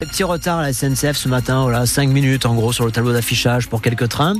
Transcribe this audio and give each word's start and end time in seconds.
Petit 0.00 0.22
retard 0.22 0.60
à 0.60 0.62
la 0.62 0.72
SNCF 0.72 1.16
ce 1.16 1.28
matin, 1.28 1.62
voilà, 1.62 1.84
5 1.84 2.08
minutes 2.08 2.46
en 2.46 2.54
gros 2.54 2.72
sur 2.72 2.86
le 2.86 2.92
tableau 2.92 3.12
d'affichage 3.12 3.66
pour 3.66 3.82
quelques 3.82 4.08
trains. 4.08 4.34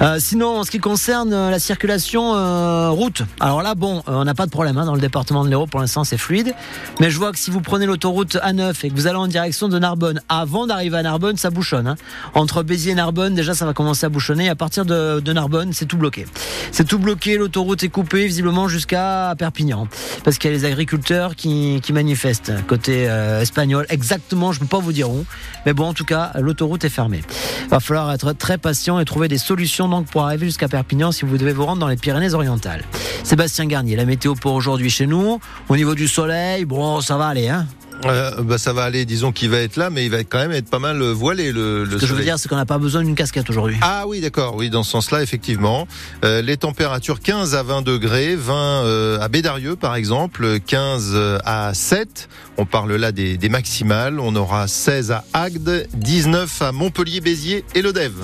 Euh, 0.00 0.16
sinon, 0.18 0.58
en 0.58 0.64
ce 0.64 0.72
qui 0.72 0.80
concerne 0.80 1.32
euh, 1.32 1.50
la 1.52 1.60
circulation 1.60 2.34
euh, 2.34 2.90
route, 2.90 3.22
alors 3.38 3.62
là, 3.62 3.76
bon, 3.76 4.02
on 4.08 4.24
n'a 4.24 4.34
pas 4.34 4.46
de 4.46 4.50
problème 4.50 4.76
hein, 4.76 4.86
dans 4.86 4.96
le 4.96 5.00
département 5.00 5.44
de 5.44 5.50
l'Hérault, 5.50 5.68
pour 5.68 5.78
l'instant 5.78 6.02
c'est 6.02 6.18
fluide. 6.18 6.52
Mais 6.98 7.10
je 7.10 7.18
vois 7.18 7.30
que 7.30 7.38
si 7.38 7.52
vous 7.52 7.60
prenez 7.60 7.86
l'autoroute 7.86 8.38
A9 8.38 8.74
et 8.82 8.90
que 8.90 8.94
vous 8.96 9.06
allez 9.06 9.18
en 9.18 9.28
direction 9.28 9.68
de 9.68 9.78
Narbonne, 9.78 10.20
avant 10.28 10.66
d'arriver 10.66 10.96
à 10.96 11.02
Narbonne, 11.04 11.36
ça 11.36 11.50
bouchonne. 11.50 11.86
Hein. 11.86 11.94
Entre 12.34 12.64
Béziers 12.64 12.90
et 12.90 12.96
Narbonne, 12.96 13.36
déjà 13.36 13.54
ça 13.54 13.66
va 13.66 13.74
commencer 13.74 14.04
à 14.04 14.08
bouchonner. 14.08 14.48
À 14.48 14.56
partir 14.56 14.84
de, 14.84 15.32
Narbonne, 15.32 15.72
c'est 15.74 15.86
tout 15.86 15.98
bloqué. 15.98 16.26
C'est 16.72 16.88
tout 16.88 16.98
bloqué, 16.98 17.36
l'autoroute 17.36 17.84
est 17.84 17.88
coupée 17.88 18.26
visiblement 18.26 18.66
jusqu'à 18.66 19.32
Perpignan. 19.38 19.86
Parce 20.24 20.38
qu'il 20.38 20.50
y 20.50 20.54
a 20.54 20.56
les 20.56 20.64
agriculteurs 20.64 21.36
qui, 21.36 21.80
manifestent 21.92 22.52
côté 22.66 23.04
espagnol. 23.40 23.86
Exactement, 23.90 24.50
je 24.50 24.58
ne 24.58 24.64
peux 24.64 24.76
pas 24.76 24.82
vous 24.87 24.87
dire 24.92 25.10
où. 25.10 25.24
Mais 25.66 25.72
bon, 25.72 25.84
en 25.84 25.94
tout 25.94 26.04
cas, 26.04 26.32
l'autoroute 26.38 26.84
est 26.84 26.88
fermée. 26.88 27.22
Va 27.68 27.80
falloir 27.80 28.12
être 28.12 28.32
très 28.32 28.58
patient 28.58 28.98
et 28.98 29.04
trouver 29.04 29.28
des 29.28 29.38
solutions 29.38 29.88
donc 29.88 30.06
pour 30.06 30.24
arriver 30.24 30.46
jusqu'à 30.46 30.68
Perpignan 30.68 31.12
si 31.12 31.24
vous 31.24 31.38
devez 31.38 31.52
vous 31.52 31.64
rendre 31.64 31.80
dans 31.80 31.88
les 31.88 31.96
Pyrénées-Orientales. 31.96 32.84
Sébastien 33.24 33.66
Garnier, 33.66 33.96
la 33.96 34.04
météo 34.04 34.34
pour 34.34 34.54
aujourd'hui 34.54 34.90
chez 34.90 35.06
nous. 35.06 35.40
Au 35.68 35.76
niveau 35.76 35.94
du 35.94 36.08
soleil, 36.08 36.64
bon, 36.64 37.00
ça 37.00 37.16
va 37.16 37.28
aller, 37.28 37.48
hein. 37.48 37.66
Euh, 38.04 38.42
bah 38.42 38.58
ça 38.58 38.72
va 38.72 38.84
aller, 38.84 39.04
disons 39.04 39.32
qu'il 39.32 39.50
va 39.50 39.58
être 39.58 39.76
là, 39.76 39.90
mais 39.90 40.04
il 40.04 40.10
va 40.10 40.22
quand 40.24 40.38
même 40.38 40.52
être 40.52 40.70
pas 40.70 40.78
mal 40.78 41.02
voilé 41.02 41.52
le, 41.52 41.84
le 41.84 41.96
Ce 41.96 42.00
que 42.00 42.06
je 42.06 42.14
veux 42.14 42.22
dire, 42.22 42.38
c'est 42.38 42.48
qu'on 42.48 42.56
n'a 42.56 42.66
pas 42.66 42.78
besoin 42.78 43.02
d'une 43.02 43.14
casquette 43.14 43.48
aujourd'hui. 43.50 43.76
Ah 43.80 44.04
oui, 44.06 44.20
d'accord, 44.20 44.54
oui, 44.56 44.70
dans 44.70 44.82
ce 44.82 44.90
sens-là, 44.92 45.22
effectivement. 45.22 45.88
Euh, 46.24 46.42
les 46.42 46.56
températures 46.56 47.20
15 47.20 47.54
à 47.54 47.62
20 47.62 47.82
degrés, 47.82 48.36
20 48.36 48.54
euh, 48.54 49.20
à 49.20 49.28
Bédarieux 49.28 49.76
par 49.76 49.96
exemple, 49.96 50.60
15 50.60 51.16
à 51.44 51.72
7. 51.74 52.28
On 52.56 52.66
parle 52.66 52.94
là 52.94 53.12
des, 53.12 53.36
des 53.36 53.48
maximales. 53.48 54.20
On 54.20 54.34
aura 54.36 54.68
16 54.68 55.12
à 55.12 55.24
Agde, 55.32 55.86
19 55.94 56.62
à 56.62 56.72
Montpellier, 56.72 57.20
Béziers 57.20 57.64
et 57.74 57.82
Lodève. 57.82 58.14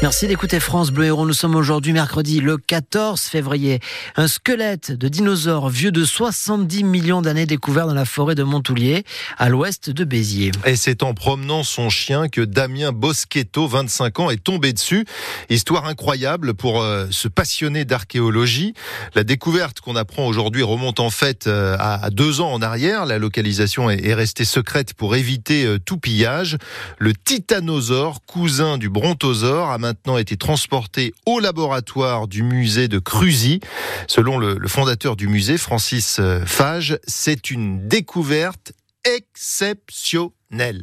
Merci 0.00 0.28
d'écouter 0.28 0.60
France 0.60 0.92
Bleu 0.92 1.06
Héros. 1.06 1.26
Nous 1.26 1.32
sommes 1.32 1.56
aujourd'hui 1.56 1.92
mercredi 1.92 2.40
le 2.40 2.56
14 2.56 3.20
février. 3.20 3.80
Un 4.14 4.28
squelette 4.28 4.92
de 4.92 5.08
dinosaure 5.08 5.70
vieux 5.70 5.90
de 5.90 6.04
70 6.04 6.84
millions 6.84 7.20
d'années 7.20 7.46
découvert 7.46 7.88
dans 7.88 7.94
la 7.94 8.04
forêt 8.04 8.36
de 8.36 8.44
Montoulier, 8.44 9.02
à 9.38 9.48
l'ouest 9.48 9.90
de 9.90 10.04
Béziers. 10.04 10.52
Et 10.64 10.76
c'est 10.76 11.02
en 11.02 11.14
promenant 11.14 11.64
son 11.64 11.90
chien 11.90 12.28
que 12.28 12.40
Damien 12.40 12.92
Boschetto, 12.92 13.66
25 13.66 14.20
ans, 14.20 14.30
est 14.30 14.36
tombé 14.42 14.72
dessus. 14.72 15.04
Histoire 15.50 15.86
incroyable 15.86 16.54
pour 16.54 16.80
euh, 16.80 17.08
se 17.10 17.26
passionner 17.26 17.84
d'archéologie. 17.84 18.74
La 19.16 19.24
découverte 19.24 19.80
qu'on 19.80 19.96
apprend 19.96 20.28
aujourd'hui 20.28 20.62
remonte 20.62 21.00
en 21.00 21.10
fait 21.10 21.48
euh, 21.48 21.76
à, 21.80 22.10
deux 22.10 22.40
ans 22.40 22.52
en 22.52 22.62
arrière. 22.62 23.04
La 23.04 23.18
localisation 23.18 23.90
est, 23.90 24.06
est 24.06 24.14
restée 24.14 24.44
secrète 24.44 24.94
pour 24.94 25.16
éviter 25.16 25.64
euh, 25.64 25.80
tout 25.84 25.98
pillage. 25.98 26.56
Le 26.98 27.14
titanosaure, 27.14 28.20
cousin 28.26 28.78
du 28.78 28.88
brontosaure, 28.88 29.72
a 29.72 29.87
maintenant 29.88 30.18
été 30.18 30.36
transporté 30.36 31.14
au 31.24 31.40
laboratoire 31.40 32.28
du 32.28 32.42
musée 32.42 32.88
de 32.88 32.98
Cruzy. 32.98 33.60
Selon 34.06 34.36
le, 34.36 34.68
fondateur 34.68 35.16
du 35.16 35.28
musée, 35.28 35.56
Francis 35.56 36.18
euh, 36.20 36.44
Fage, 36.44 36.98
c'est 37.06 37.50
une 37.50 37.88
découverte 37.88 38.72
exceptionnelle. 39.04 40.82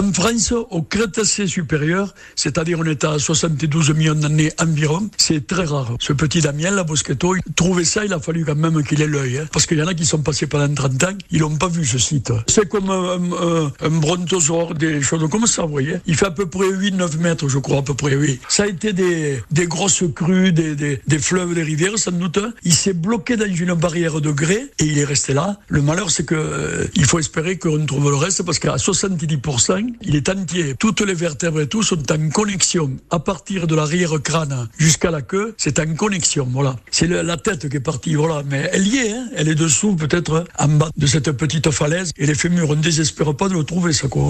En 0.00 0.10
France, 0.10 0.52
au 0.52 0.80
Crétacé 0.80 1.46
supérieur, 1.46 2.14
c'est-à-dire 2.34 2.78
on 2.80 2.84
est 2.84 3.04
à 3.04 3.18
72 3.18 3.90
millions 3.90 4.14
d'années 4.14 4.50
environ, 4.58 5.10
c'est 5.18 5.46
très 5.46 5.66
rare. 5.66 5.96
Ce 6.00 6.14
petit 6.14 6.40
Damien, 6.40 6.70
la 6.70 6.82
Boschetto, 6.82 7.36
il 7.36 7.42
trouvait 7.54 7.84
ça, 7.84 8.02
il 8.02 8.14
a 8.14 8.18
fallu 8.18 8.46
quand 8.46 8.54
même 8.54 8.82
qu'il 8.84 9.02
ait 9.02 9.06
l'œil. 9.06 9.36
Hein, 9.40 9.48
parce 9.52 9.66
qu'il 9.66 9.76
y 9.76 9.82
en 9.82 9.86
a 9.86 9.92
qui 9.92 10.06
sont 10.06 10.22
passés 10.22 10.46
pendant 10.46 10.72
30 10.74 11.04
ans, 11.04 11.18
ils 11.30 11.40
n'ont 11.40 11.56
pas 11.56 11.68
vu 11.68 11.84
ce 11.84 11.98
site. 11.98 12.32
C'est 12.46 12.66
comme 12.70 12.88
un, 12.88 13.20
un, 13.20 13.72
un 13.82 13.90
brontosaure, 13.90 14.72
des 14.72 15.02
choses 15.02 15.28
comme 15.28 15.46
ça, 15.46 15.64
vous 15.64 15.72
voyez. 15.72 15.96
Il 16.06 16.16
fait 16.16 16.24
à 16.24 16.30
peu 16.30 16.46
près 16.46 16.70
8-9 16.70 17.18
mètres, 17.18 17.48
je 17.50 17.58
crois, 17.58 17.80
à 17.80 17.82
peu 17.82 17.92
près, 17.92 18.16
oui. 18.16 18.40
Ça 18.48 18.62
a 18.62 18.68
été 18.68 18.94
des, 18.94 19.42
des 19.50 19.66
grosses 19.66 20.04
crues, 20.16 20.52
des, 20.52 20.74
des, 20.74 21.02
des 21.06 21.18
fleuves, 21.18 21.54
des 21.54 21.64
rivières, 21.64 21.98
sans 21.98 22.12
doute. 22.12 22.38
Il 22.62 22.72
s'est 22.72 22.94
bloqué 22.94 23.36
dans 23.36 23.44
une 23.44 23.74
barrière 23.74 24.22
de 24.22 24.30
grès 24.30 24.70
et 24.78 24.86
il 24.86 24.98
est 24.98 25.04
resté 25.04 25.34
là. 25.34 25.58
Le 25.68 25.82
malheur, 25.82 26.10
c'est 26.10 26.24
que 26.24 26.34
euh, 26.34 26.86
il 26.94 27.04
faut 27.04 27.18
espérer 27.18 27.58
qu'on 27.58 27.84
trouve 27.84 28.08
le 28.08 28.16
reste 28.16 28.42
parce 28.44 28.58
qu'à 28.58 28.76
70%, 28.76 29.81
il 30.02 30.16
est 30.16 30.28
entier. 30.28 30.74
Toutes 30.78 31.00
les 31.00 31.14
vertèbres 31.14 31.60
et 31.60 31.66
tout 31.66 31.82
sont 31.82 32.10
en 32.10 32.28
connexion. 32.30 32.90
À 33.10 33.18
partir 33.18 33.66
de 33.66 33.74
l'arrière-crâne 33.74 34.68
jusqu'à 34.78 35.10
la 35.10 35.22
queue, 35.22 35.54
c'est 35.56 35.78
en 35.78 35.94
connexion. 35.94 36.48
Voilà. 36.50 36.76
C'est 36.90 37.08
la 37.08 37.36
tête 37.36 37.68
qui 37.68 37.76
est 37.76 37.80
partie. 37.80 38.14
Voilà. 38.14 38.42
Mais 38.48 38.68
elle 38.72 38.86
y 38.86 38.96
est. 38.98 39.12
Hein. 39.12 39.28
Elle 39.36 39.48
est 39.48 39.54
dessous, 39.54 39.94
peut-être, 39.96 40.44
en 40.58 40.68
bas 40.68 40.90
de 40.96 41.06
cette 41.06 41.32
petite 41.32 41.70
falaise. 41.70 42.12
Et 42.16 42.26
les 42.26 42.34
fémurs, 42.34 42.70
on 42.70 42.76
ne 42.76 42.82
désespère 42.82 43.34
pas 43.34 43.48
de 43.48 43.54
le 43.54 43.64
trouver, 43.64 43.92
ça, 43.92 44.08
quoi. 44.08 44.22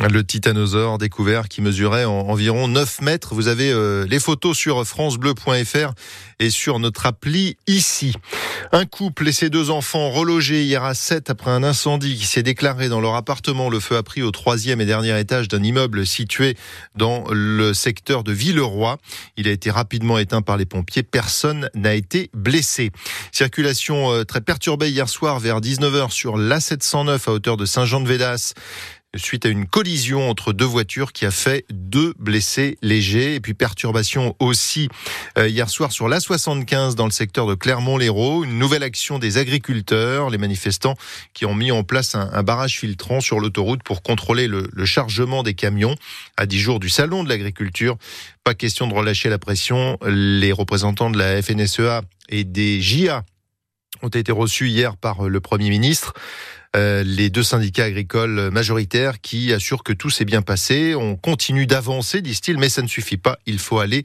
Le 0.00 0.24
titanosaure 0.24 0.96
découvert 0.96 1.48
qui 1.48 1.60
mesurait 1.60 2.06
en- 2.06 2.12
environ 2.30 2.66
9 2.66 3.02
mètres. 3.02 3.34
Vous 3.34 3.46
avez 3.46 3.70
euh, 3.70 4.06
les 4.08 4.18
photos 4.18 4.56
sur 4.56 4.84
francebleu.fr 4.86 5.92
et 6.40 6.48
sur 6.48 6.78
notre 6.78 7.04
appli 7.04 7.58
ici. 7.66 8.14
Un 8.72 8.86
couple 8.86 9.28
et 9.28 9.32
ses 9.32 9.50
deux 9.50 9.68
enfants 9.70 10.10
relogés 10.10 10.64
hier 10.64 10.82
à 10.82 10.94
7 10.94 11.28
après 11.28 11.50
un 11.50 11.62
incendie 11.62 12.16
qui 12.16 12.24
s'est 12.24 12.42
déclaré 12.42 12.88
dans 12.88 13.02
leur 13.02 13.14
appartement. 13.16 13.68
Le 13.68 13.80
feu 13.80 13.98
a 13.98 14.02
pris 14.02 14.22
au 14.22 14.30
troisième 14.30 14.80
et 14.80 14.86
dernier 14.86 15.16
étage 15.20 15.46
d'un 15.46 15.62
immeuble 15.62 16.06
situé 16.06 16.56
dans 16.96 17.24
le 17.30 17.74
secteur 17.74 18.24
de 18.24 18.32
Villeroy. 18.32 18.96
Il 19.36 19.46
a 19.46 19.50
été 19.50 19.70
rapidement 19.70 20.16
éteint 20.16 20.40
par 20.42 20.56
les 20.56 20.66
pompiers. 20.66 21.02
Personne 21.02 21.68
n'a 21.74 21.92
été 21.94 22.30
blessé. 22.32 22.92
Circulation 23.30 24.10
euh, 24.10 24.24
très 24.24 24.40
perturbée 24.40 24.88
hier 24.88 25.10
soir 25.10 25.38
vers 25.38 25.60
19h 25.60 26.10
sur 26.10 26.38
l'A709 26.38 27.28
à 27.28 27.32
hauteur 27.32 27.58
de 27.58 27.66
Saint-Jean-de-Védas 27.66 28.54
suite 29.16 29.44
à 29.44 29.48
une 29.48 29.66
collision 29.66 30.30
entre 30.30 30.52
deux 30.52 30.64
voitures 30.64 31.12
qui 31.12 31.26
a 31.26 31.30
fait 31.30 31.64
deux 31.70 32.14
blessés 32.18 32.78
légers 32.80 33.34
et 33.34 33.40
puis 33.40 33.52
perturbation 33.54 34.34
aussi 34.38 34.88
euh, 35.38 35.48
hier 35.48 35.68
soir 35.68 35.92
sur 35.92 36.08
l'A75 36.08 36.94
dans 36.94 37.04
le 37.04 37.10
secteur 37.10 37.46
de 37.46 37.54
Clermont-Lérault, 37.54 38.44
une 38.44 38.58
nouvelle 38.58 38.82
action 38.82 39.18
des 39.18 39.36
agriculteurs, 39.36 40.30
les 40.30 40.38
manifestants 40.38 40.96
qui 41.34 41.44
ont 41.44 41.54
mis 41.54 41.70
en 41.72 41.84
place 41.84 42.14
un, 42.14 42.42
barrage 42.42 42.78
filtrant 42.78 43.20
sur 43.20 43.38
l'autoroute 43.38 43.82
pour 43.82 44.02
contrôler 44.02 44.48
le, 44.48 44.68
le 44.72 44.84
chargement 44.86 45.42
des 45.42 45.54
camions 45.54 45.94
à 46.36 46.46
10 46.46 46.58
jours 46.58 46.80
du 46.80 46.88
salon 46.88 47.22
de 47.22 47.28
l'agriculture. 47.28 47.96
Pas 48.44 48.54
question 48.54 48.86
de 48.86 48.94
relâcher 48.94 49.28
la 49.28 49.38
pression, 49.38 49.98
les 50.06 50.52
représentants 50.52 51.10
de 51.10 51.18
la 51.18 51.40
FNSEA 51.42 52.02
et 52.28 52.44
des 52.44 52.80
JA 52.80 53.24
ont 54.00 54.08
été 54.08 54.32
reçus 54.32 54.68
hier 54.68 54.96
par 54.96 55.28
le 55.28 55.40
Premier 55.40 55.70
ministre. 55.70 56.14
Euh, 56.74 57.02
les 57.04 57.28
deux 57.28 57.42
syndicats 57.42 57.84
agricoles 57.84 58.50
majoritaires 58.50 59.20
qui 59.20 59.52
assurent 59.52 59.82
que 59.82 59.92
tout 59.92 60.08
s'est 60.08 60.24
bien 60.24 60.40
passé. 60.40 60.94
On 60.94 61.16
continue 61.16 61.66
d'avancer, 61.66 62.22
disent-ils, 62.22 62.56
mais 62.56 62.70
ça 62.70 62.80
ne 62.80 62.88
suffit 62.88 63.18
pas. 63.18 63.38
Il 63.44 63.58
faut 63.58 63.78
aller 63.78 64.04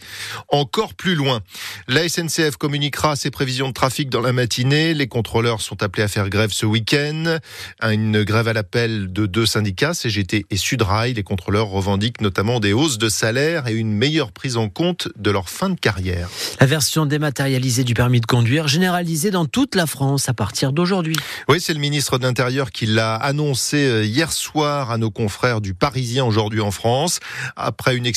encore 0.50 0.94
plus 0.94 1.16
loin. 1.16 1.40
La 1.88 2.08
SNCF 2.10 2.58
communiquera 2.58 3.16
ses 3.16 3.32
prévisions 3.32 3.70
de 3.70 3.74
trafic 3.74 4.10
dans 4.10 4.20
la 4.20 4.34
matinée. 4.34 4.94
Les 4.94 5.08
contrôleurs 5.08 5.62
sont 5.62 5.82
appelés 5.82 6.04
à 6.04 6.10
faire 6.10 6.30
grève 6.30 6.52
ce 6.52 6.66
week-end. 6.66 7.38
Une 7.82 8.24
grève 8.24 8.50
à 8.50 8.54
l'appel 8.54 9.14
de 9.14 9.26
deux 9.26 9.46
syndicats, 9.46 9.94
CGT 9.94 10.46
et 10.50 10.58
Sudrail. 10.58 11.14
Les 11.14 11.24
contrôleurs 11.24 11.68
revendiquent 11.68 12.20
notamment 12.20 12.60
des 12.60 12.74
hausses 12.74 12.98
de 12.98 13.08
salaire 13.08 13.68
et 13.68 13.74
une 13.74 13.94
meilleure 13.94 14.34
prise 14.34 14.58
en 14.58 14.68
compte 14.68 15.08
de 15.16 15.32
leur 15.32 15.50
fin 15.50 15.70
de 15.70 15.80
carrière. 15.80 16.30
La 16.60 16.66
version 16.66 17.06
dématérialisée 17.06 17.86
du 17.86 17.94
permis 17.94 18.20
de 18.20 18.26
conduire 18.26 18.68
généralisée 18.68 19.32
dans 19.32 19.46
toute 19.46 19.76
la 19.76 19.86
France 19.86 20.28
à 20.28 20.34
partir 20.34 20.74
d'aujourd'hui. 20.74 21.16
Oui, 21.48 21.62
c'est 21.62 21.74
le 21.74 21.80
ministre 21.80 22.18
de 22.18 22.24
l'Intérieur 22.24 22.57
qui 22.66 22.86
l'a 22.86 23.16
annoncé 23.16 23.78
euh, 23.78 24.04
hier 24.04 24.32
soir 24.32 24.92
à 24.92 24.98
nos 24.98 25.12
confrères 25.12 25.62
du 25.62 25.74
Parisien 25.74 26.26
aujourd'hui 26.26 26.62
en 26.62 26.72
France. 26.72 27.20
Après 27.56 27.96
une, 27.96 28.12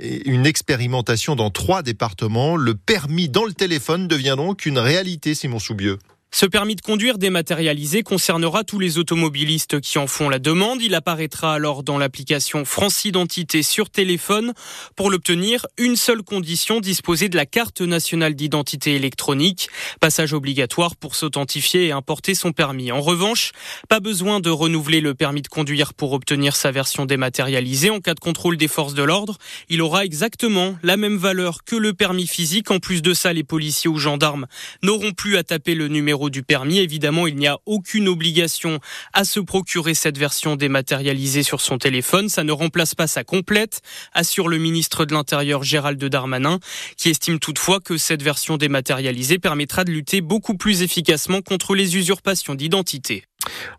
une 0.00 0.46
expérimentation 0.46 1.36
dans 1.36 1.50
trois 1.50 1.82
départements, 1.82 2.56
le 2.56 2.74
permis 2.74 3.28
dans 3.28 3.44
le 3.44 3.52
téléphone 3.52 4.08
devient 4.08 4.34
donc 4.36 4.66
une 4.66 4.78
réalité, 4.78 5.34
Simon 5.34 5.58
Soubieux. 5.58 5.98
Ce 6.36 6.46
permis 6.46 6.74
de 6.74 6.80
conduire 6.80 7.16
dématérialisé 7.16 8.02
concernera 8.02 8.64
tous 8.64 8.80
les 8.80 8.98
automobilistes 8.98 9.80
qui 9.80 9.98
en 9.98 10.08
font 10.08 10.28
la 10.28 10.40
demande. 10.40 10.82
Il 10.82 10.96
apparaîtra 10.96 11.54
alors 11.54 11.84
dans 11.84 11.96
l'application 11.96 12.64
France 12.64 13.04
Identité 13.04 13.62
sur 13.62 13.88
téléphone. 13.88 14.52
Pour 14.96 15.12
l'obtenir, 15.12 15.64
une 15.78 15.94
seule 15.94 16.24
condition, 16.24 16.80
disposer 16.80 17.28
de 17.28 17.36
la 17.36 17.46
carte 17.46 17.82
nationale 17.82 18.34
d'identité 18.34 18.96
électronique. 18.96 19.68
Passage 20.00 20.32
obligatoire 20.32 20.96
pour 20.96 21.14
s'authentifier 21.14 21.86
et 21.86 21.92
importer 21.92 22.34
son 22.34 22.50
permis. 22.50 22.90
En 22.90 23.00
revanche, 23.00 23.52
pas 23.88 24.00
besoin 24.00 24.40
de 24.40 24.50
renouveler 24.50 25.00
le 25.00 25.14
permis 25.14 25.42
de 25.42 25.46
conduire 25.46 25.94
pour 25.94 26.14
obtenir 26.14 26.56
sa 26.56 26.72
version 26.72 27.06
dématérialisée. 27.06 27.90
En 27.90 28.00
cas 28.00 28.14
de 28.14 28.18
contrôle 28.18 28.56
des 28.56 28.66
forces 28.66 28.94
de 28.94 29.04
l'ordre, 29.04 29.38
il 29.68 29.80
aura 29.80 30.04
exactement 30.04 30.76
la 30.82 30.96
même 30.96 31.16
valeur 31.16 31.62
que 31.62 31.76
le 31.76 31.94
permis 31.94 32.26
physique. 32.26 32.72
En 32.72 32.80
plus 32.80 33.02
de 33.02 33.14
ça, 33.14 33.32
les 33.32 33.44
policiers 33.44 33.88
ou 33.88 33.98
gendarmes 33.98 34.48
n'auront 34.82 35.12
plus 35.12 35.36
à 35.36 35.44
taper 35.44 35.76
le 35.76 35.86
numéro 35.86 36.23
du 36.30 36.42
permis. 36.42 36.78
Évidemment, 36.78 37.26
il 37.26 37.36
n'y 37.36 37.46
a 37.46 37.58
aucune 37.66 38.08
obligation 38.08 38.80
à 39.12 39.24
se 39.24 39.40
procurer 39.40 39.94
cette 39.94 40.18
version 40.18 40.56
dématérialisée 40.56 41.42
sur 41.42 41.60
son 41.60 41.78
téléphone. 41.78 42.28
Ça 42.28 42.44
ne 42.44 42.52
remplace 42.52 42.94
pas 42.94 43.06
sa 43.06 43.24
complète, 43.24 43.80
assure 44.12 44.48
le 44.48 44.58
ministre 44.58 45.04
de 45.04 45.14
l'Intérieur 45.14 45.62
Gérald 45.62 46.02
Darmanin, 46.04 46.58
qui 46.96 47.10
estime 47.10 47.38
toutefois 47.38 47.80
que 47.80 47.96
cette 47.96 48.22
version 48.22 48.56
dématérialisée 48.56 49.38
permettra 49.38 49.84
de 49.84 49.90
lutter 49.90 50.20
beaucoup 50.20 50.56
plus 50.56 50.82
efficacement 50.82 51.42
contre 51.42 51.74
les 51.74 51.96
usurpations 51.96 52.54
d'identité. 52.54 53.24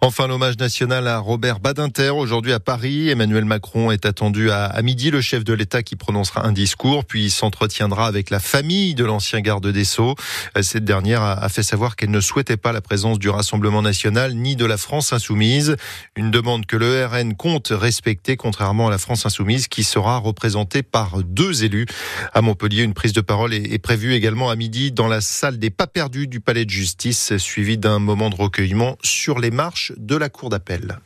Enfin, 0.01 0.27
l'hommage 0.27 0.57
national 0.57 1.07
à 1.07 1.19
Robert 1.19 1.59
Badinter 1.59 2.09
aujourd'hui 2.09 2.53
à 2.53 2.59
Paris. 2.59 3.09
Emmanuel 3.09 3.45
Macron 3.45 3.91
est 3.91 4.05
attendu 4.05 4.51
à, 4.51 4.81
midi, 4.81 5.11
le 5.11 5.21
chef 5.21 5.43
de 5.43 5.53
l'État 5.53 5.83
qui 5.83 5.95
prononcera 5.95 6.45
un 6.45 6.51
discours, 6.51 7.05
puis 7.05 7.29
s'entretiendra 7.29 8.07
avec 8.07 8.29
la 8.29 8.39
famille 8.39 8.95
de 8.95 9.03
l'ancien 9.05 9.41
garde 9.41 9.67
des 9.67 9.85
Sceaux. 9.85 10.15
Cette 10.61 10.85
dernière 10.85 11.21
a 11.21 11.49
fait 11.49 11.63
savoir 11.63 11.95
qu'elle 11.95 12.11
ne 12.11 12.19
souhaitait 12.19 12.57
pas 12.57 12.71
la 12.71 12.81
présence 12.81 13.19
du 13.19 13.29
Rassemblement 13.29 13.81
national 13.81 14.35
ni 14.35 14.55
de 14.55 14.65
la 14.65 14.77
France 14.77 15.13
insoumise. 15.13 15.75
Une 16.15 16.31
demande 16.31 16.65
que 16.65 16.77
le 16.77 17.05
RN 17.05 17.35
compte 17.35 17.69
respecter, 17.71 18.37
contrairement 18.37 18.87
à 18.87 18.91
la 18.91 18.97
France 18.97 19.25
insoumise 19.25 19.67
qui 19.67 19.83
sera 19.83 20.17
représentée 20.17 20.83
par 20.83 21.23
deux 21.23 21.63
élus. 21.63 21.85
À 22.33 22.41
Montpellier, 22.41 22.83
une 22.83 22.93
prise 22.93 23.13
de 23.13 23.21
parole 23.21 23.53
est 23.53 23.81
prévue 23.81 24.13
également 24.13 24.49
à 24.49 24.55
midi 24.55 24.91
dans 24.91 25.07
la 25.07 25.21
salle 25.21 25.57
des 25.57 25.69
pas 25.69 25.87
perdus 25.87 26.27
du 26.27 26.39
palais 26.39 26.65
de 26.65 26.69
justice, 26.69 27.37
suivie 27.37 27.77
d'un 27.77 27.99
moment 27.99 28.29
de 28.29 28.35
recueillement 28.35 28.97
sur 29.03 29.39
les 29.39 29.51
marches 29.55 29.93
de 29.95 30.17
la 30.17 30.29
cour 30.29 30.49
d'appel. 30.49 30.99